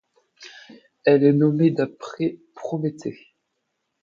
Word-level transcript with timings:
Elle 1.05 1.23
est 1.23 1.31
nommée 1.31 1.69
d'après 1.69 2.39
Prométhée. 2.55 3.35